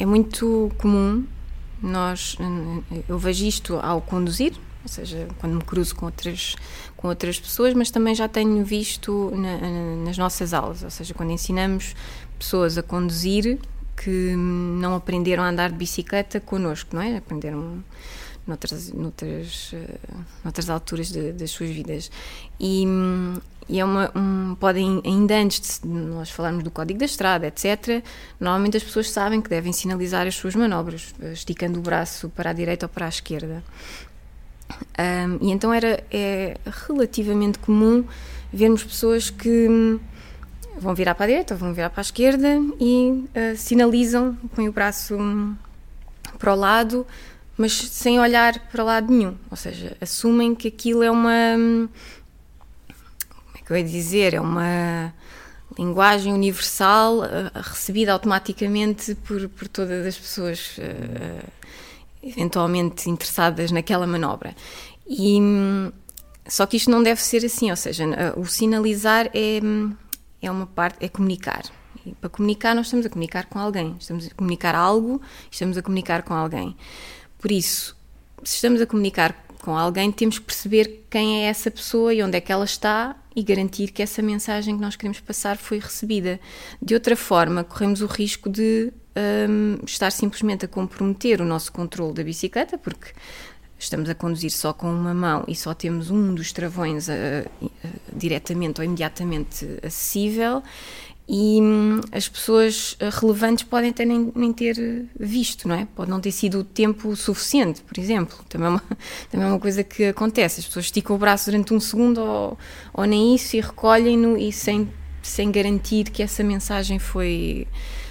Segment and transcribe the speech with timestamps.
[0.00, 1.24] é muito comum
[1.82, 2.36] nós,
[3.08, 6.56] eu vejo isto ao conduzir, ou seja, quando me cruzo com outras,
[6.96, 9.58] com outras pessoas, mas também já tenho visto na,
[10.04, 11.94] nas nossas aulas, ou seja, quando ensinamos
[12.38, 13.58] pessoas a conduzir
[13.96, 17.18] que não aprenderam a andar de bicicleta connosco, não é?
[17.18, 17.84] Aprenderam
[18.50, 22.10] noutras, noutras, uh, noutras alturas de, das suas vidas.
[22.58, 22.84] E,
[23.68, 28.02] e é uma, um, podem, ainda antes de nós falarmos do código da estrada, etc.,
[28.38, 32.52] normalmente as pessoas sabem que devem sinalizar as suas manobras, esticando o braço para a
[32.52, 33.62] direita ou para a esquerda.
[34.98, 38.04] Um, e então era é relativamente comum
[38.52, 39.98] vermos pessoas que hum,
[40.78, 42.48] vão virar para a direita ou vão virar para a esquerda
[42.80, 45.56] e uh, sinalizam, põem o braço hum,
[46.38, 47.06] para o lado,
[47.60, 49.36] mas sem olhar para lado nenhum.
[49.50, 51.56] Ou seja, assumem que aquilo é uma.
[51.58, 51.88] Hum,
[53.28, 54.32] como é que eu ia dizer?
[54.32, 55.12] É uma
[55.78, 60.78] linguagem universal uh, recebida automaticamente por, por todas as pessoas.
[60.78, 61.60] Uh,
[62.22, 64.54] eventualmente interessadas naquela manobra.
[65.08, 65.38] E,
[66.46, 68.04] só que isto não deve ser assim, ou seja,
[68.36, 69.58] o sinalizar é,
[70.42, 71.62] é uma parte, é comunicar.
[72.04, 75.82] E para comunicar, nós estamos a comunicar com alguém, estamos a comunicar algo, estamos a
[75.82, 76.76] comunicar com alguém.
[77.40, 77.96] Por isso,
[78.44, 82.36] se estamos a comunicar com alguém, temos que perceber quem é essa pessoa e onde
[82.36, 86.38] é que ela está e garantir que essa mensagem que nós queremos passar foi recebida.
[86.80, 88.92] De outra forma, corremos o risco de
[89.48, 93.12] um, estar simplesmente a comprometer o nosso controle da bicicleta, porque
[93.78, 97.70] estamos a conduzir só com uma mão e só temos um dos travões uh,
[98.12, 100.62] diretamente ou imediatamente acessível
[101.32, 105.86] e hum, as pessoas uh, relevantes podem até nem, nem, ter visto, não é?
[105.94, 108.36] Pode não ter sido o tempo suficiente, por exemplo.
[108.48, 108.82] Também é uma,
[109.30, 110.58] também é uma coisa que acontece.
[110.58, 112.58] As pessoas esticam o braço durante um segundo ou,
[112.92, 117.68] ou nem isso e recolhem-no e sem, sem garantir que essa mensagem foi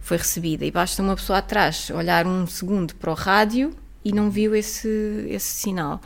[0.00, 0.64] foi recebida.
[0.64, 3.74] E basta uma pessoa atrás olhar um segundo para o rádio
[4.04, 6.00] e não viu esse, esse sinal.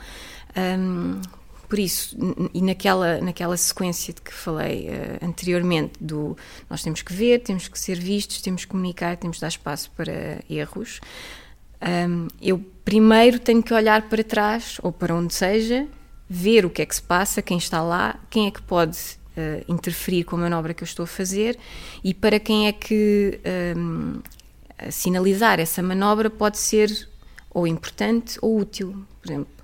[0.57, 1.21] Um,
[1.67, 2.15] por isso,
[2.53, 6.37] e naquela, naquela sequência de que falei uh, anteriormente, do
[6.69, 9.91] nós temos que ver, temos que ser vistos, temos que comunicar, temos que dar espaço
[9.95, 10.99] para erros,
[12.09, 15.87] um, eu primeiro tenho que olhar para trás ou para onde seja,
[16.27, 18.97] ver o que é que se passa, quem está lá, quem é que pode
[19.37, 21.57] uh, interferir com a manobra que eu estou a fazer
[22.03, 23.39] e para quem é que
[23.77, 24.21] um,
[24.89, 27.07] sinalizar essa manobra pode ser
[27.51, 29.05] ou importante ou útil.
[29.21, 29.54] Por exemplo,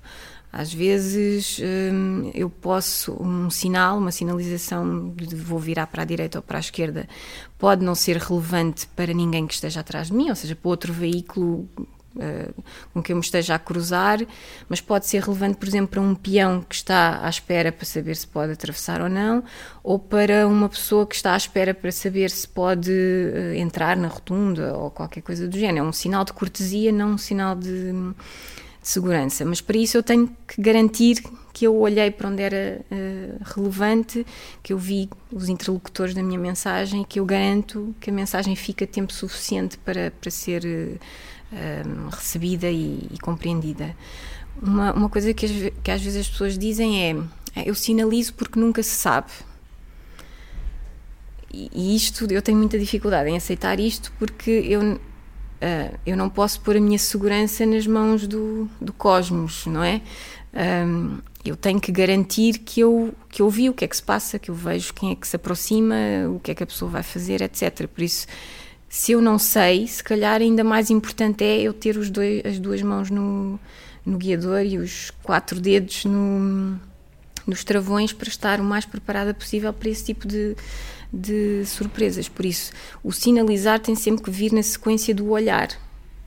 [0.52, 6.38] às vezes um, eu posso, um sinal, uma sinalização de vou virar para a direita
[6.38, 7.08] ou para a esquerda,
[7.58, 10.92] pode não ser relevante para ninguém que esteja atrás de mim, ou seja, para outro
[10.92, 11.66] veículo
[12.16, 14.18] uh, com quem eu me esteja a cruzar,
[14.68, 18.14] mas pode ser relevante, por exemplo, para um peão que está à espera para saber
[18.14, 19.42] se pode atravessar ou não,
[19.82, 24.08] ou para uma pessoa que está à espera para saber se pode uh, entrar na
[24.08, 25.86] rotunda ou qualquer coisa do género.
[25.86, 27.94] É um sinal de cortesia, não um sinal de,
[28.82, 29.44] de segurança.
[29.44, 31.22] Mas para isso eu tenho que garantir
[31.52, 34.26] que eu olhei para onde era uh, relevante,
[34.62, 38.86] que eu vi os interlocutores da minha mensagem, que eu garanto que a mensagem fica
[38.86, 40.98] tempo suficiente para, para ser uh,
[41.88, 43.94] um, recebida e, e, compreendida.
[44.60, 48.34] Uma, uma coisa que, as, que às vezes as pessoas dizem é, é eu sinalizo
[48.34, 49.30] porque nunca se sabe.
[51.52, 54.98] E isto, eu tenho muita dificuldade em aceitar isto porque eu,
[55.62, 60.02] Uh, eu não posso pôr a minha segurança nas mãos do, do cosmos, não é?
[60.52, 64.02] Um, eu tenho que garantir que eu, que eu vi o que é que se
[64.02, 65.94] passa, que eu vejo quem é que se aproxima,
[66.34, 67.86] o que é que a pessoa vai fazer, etc.
[67.86, 68.26] Por isso,
[68.88, 72.58] se eu não sei, se calhar ainda mais importante é eu ter os dois, as
[72.58, 73.58] duas mãos no,
[74.04, 76.76] no guiador e os quatro dedos no,
[77.46, 80.56] nos travões para estar o mais preparada possível para esse tipo de,
[81.12, 82.28] de surpresas.
[82.28, 82.72] Por isso,
[83.02, 85.68] o sinalizar tem sempre que vir na sequência do olhar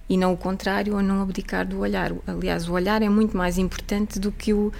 [0.07, 2.11] e não o contrário, ou não abdicar do olhar.
[2.27, 4.71] Aliás, o olhar é muito mais importante do que o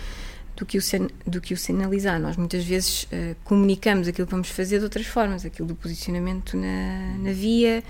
[0.55, 0.81] do que o,
[1.27, 2.19] do que o sinalizar.
[2.19, 6.55] Nós muitas vezes uh, comunicamos aquilo que vamos fazer de outras formas, aquilo do posicionamento
[6.55, 7.83] na, na via,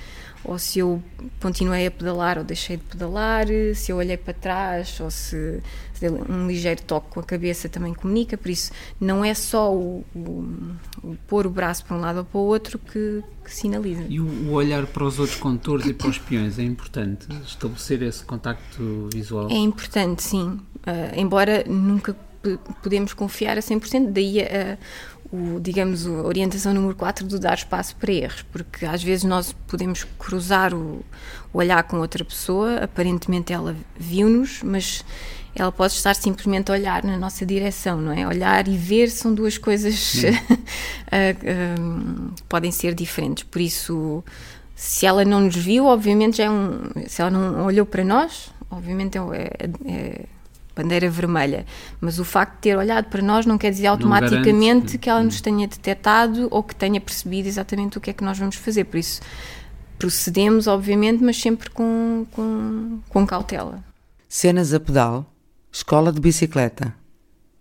[0.43, 1.01] ou se eu
[1.41, 5.61] continuei a pedalar ou deixei de pedalar, se eu olhei para trás, ou se,
[5.93, 10.05] se um ligeiro toque com a cabeça também comunica, por isso não é só o,
[10.15, 10.45] o,
[11.03, 14.05] o pôr o braço para um lado ou para o outro que, que sinaliza.
[14.07, 17.27] E o, o, olhar para os outros condutores e para os peões é importante?
[17.43, 19.49] Estabelecer esse contacto visual?
[19.49, 20.59] É importante, sim.
[20.85, 22.15] Uh, embora nunca
[22.81, 24.77] podemos confiar a 100%, daí a,
[25.31, 29.53] o, digamos, a orientação número 4 do dar espaço para erros, porque às vezes nós
[29.67, 31.03] podemos cruzar o,
[31.53, 35.03] o olhar com outra pessoa, aparentemente ela viu-nos, mas
[35.55, 38.27] ela pode estar simplesmente a olhar na nossa direção, não é?
[38.27, 44.23] Olhar e ver são duas coisas uh, podem ser diferentes, por isso
[44.75, 46.81] Se ela não nos viu, obviamente já é um.
[47.07, 50.25] Se ela não olhou para nós, obviamente é, é, é
[50.75, 51.65] bandeira vermelha.
[52.01, 55.23] Mas o facto de ter olhado para nós não quer dizer automaticamente garante, que ela
[55.23, 58.83] nos tenha detectado ou que tenha percebido exatamente o que é que nós vamos fazer.
[58.85, 59.21] Por isso,
[59.97, 63.83] procedemos, obviamente, mas sempre com, com, com cautela.
[64.27, 65.25] Cenas a pedal,
[65.71, 66.93] escola de bicicleta.